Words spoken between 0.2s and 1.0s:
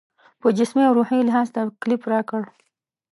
په جسمي او